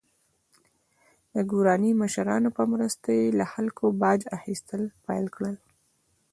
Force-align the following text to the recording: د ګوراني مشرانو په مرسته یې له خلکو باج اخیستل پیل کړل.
د 1.33 1.35
ګوراني 1.51 1.91
مشرانو 2.01 2.49
په 2.57 2.63
مرسته 2.73 3.07
یې 3.17 3.25
له 3.39 3.45
خلکو 3.53 3.85
باج 4.01 4.21
اخیستل 4.37 4.81
پیل 5.05 5.25
کړل. 5.35 5.55